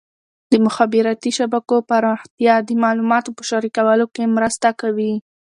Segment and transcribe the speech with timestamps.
[0.51, 5.13] د مخابراتي شبکو پراختیا د معلوماتو په شریکولو کې مرسته کوي.